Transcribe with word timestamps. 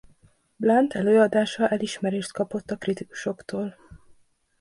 Blunt 0.57 0.93
előadása 0.93 1.67
elismerést 1.67 2.31
kapott 2.33 2.71
a 2.71 2.77
kritikusoktól. 2.77 3.75